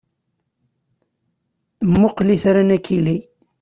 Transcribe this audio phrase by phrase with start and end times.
[1.89, 3.17] Mmuqqel itran a Kelly!